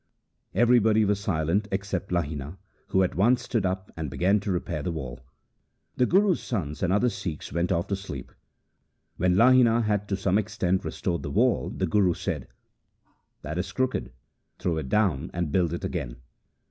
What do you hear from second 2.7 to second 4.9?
who at once stood up and began to repair